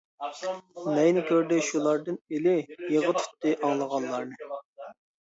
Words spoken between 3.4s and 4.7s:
ئاڭلىغانلارنى.